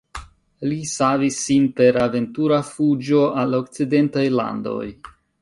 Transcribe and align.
Li 0.69 0.77
savis 0.91 1.37
sin 1.49 1.67
per 1.81 1.99
aventura 2.05 2.59
fuĝo 2.71 3.21
al 3.43 3.55
okcidentaj 3.61 4.27
landoj. 4.43 4.83